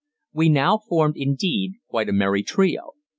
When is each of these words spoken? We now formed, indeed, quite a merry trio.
We 0.33 0.49
now 0.49 0.79
formed, 0.79 1.15
indeed, 1.15 1.73
quite 1.87 2.09
a 2.09 2.13
merry 2.13 2.41
trio. 2.41 2.95